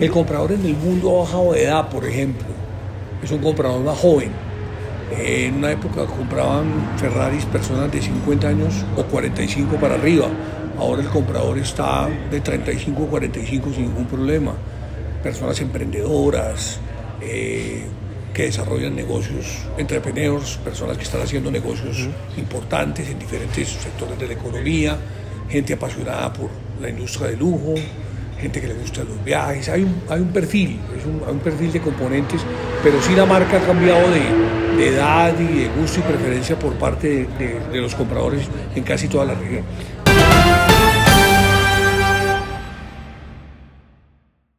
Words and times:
El 0.00 0.10
comprador 0.10 0.52
en 0.52 0.64
el 0.64 0.76
mundo 0.76 1.10
ha 1.10 1.24
bajado 1.24 1.52
de 1.52 1.64
edad, 1.64 1.90
por 1.90 2.06
ejemplo. 2.06 2.46
Es 3.22 3.30
un 3.32 3.40
comprador 3.40 3.82
más 3.84 3.98
joven. 3.98 4.30
En 5.10 5.56
una 5.56 5.72
época 5.72 6.06
compraban 6.06 6.96
Ferraris 6.96 7.44
personas 7.44 7.92
de 7.92 8.00
50 8.00 8.48
años 8.48 8.86
o 8.96 9.02
45 9.02 9.76
para 9.76 9.96
arriba. 9.96 10.28
Ahora 10.78 11.02
el 11.02 11.08
comprador 11.08 11.58
está 11.58 12.08
de 12.30 12.40
35 12.40 13.02
o 13.02 13.06
45 13.08 13.74
sin 13.74 13.88
ningún 13.88 14.06
problema. 14.06 14.54
Personas 15.22 15.60
emprendedoras, 15.60 16.80
eh, 17.20 17.84
que 18.32 18.44
desarrollan 18.44 18.96
negocios, 18.96 19.66
entrepreneurs, 19.76 20.56
personas 20.64 20.96
que 20.96 21.02
están 21.02 21.20
haciendo 21.20 21.50
negocios 21.50 22.08
importantes 22.38 23.06
en 23.10 23.18
diferentes 23.18 23.68
sectores 23.68 24.18
de 24.18 24.28
la 24.28 24.32
economía, 24.32 24.96
gente 25.50 25.74
apasionada 25.74 26.32
por 26.32 26.48
la 26.80 26.88
industria 26.88 27.28
de 27.28 27.36
lujo, 27.36 27.74
gente 28.40 28.60
que 28.60 28.68
le 28.68 28.74
gusta 28.74 29.04
los 29.04 29.22
viajes. 29.24 29.68
Hay 29.68 29.82
un, 29.84 29.94
hay 30.08 30.20
un 30.20 30.28
perfil, 30.28 30.78
es 30.98 31.04
un, 31.06 31.22
hay 31.26 31.32
un 31.32 31.38
perfil 31.40 31.72
de 31.72 31.80
componentes, 31.80 32.40
pero 32.82 33.00
sí 33.02 33.14
la 33.14 33.26
marca 33.26 33.58
ha 33.58 33.60
cambiado 33.66 34.00
de, 34.10 34.50
edad 34.88 35.34
y 35.38 35.58
de 35.64 35.68
gusto 35.78 36.00
y 36.00 36.02
preferencia 36.04 36.58
por 36.58 36.72
parte 36.74 37.26
de- 37.38 37.60
de 37.70 37.80
los 37.80 37.94
compradores 37.94 38.42
en 38.74 38.82
casi 38.82 39.08
toda 39.08 39.26
la 39.26 39.34
región. 39.34 39.62